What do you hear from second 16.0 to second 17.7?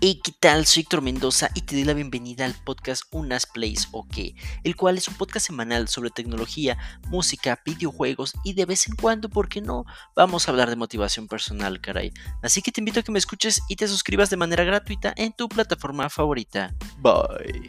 favorita. Bye.